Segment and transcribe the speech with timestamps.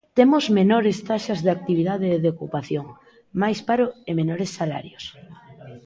[0.17, 2.85] Temos menores taxas de actividade e de ocupación,
[3.41, 5.03] máis paro e menores salarios.